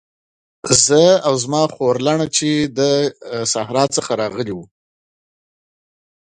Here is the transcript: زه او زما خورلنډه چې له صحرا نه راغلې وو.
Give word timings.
زه 0.85 1.01
او 1.27 1.33
زما 1.43 1.63
خورلنډه 1.75 2.27
چې 2.37 2.49
له 2.77 2.89
صحرا 3.53 3.83
نه 3.95 3.99
راغلې 4.21 4.53
وو. 4.55 4.65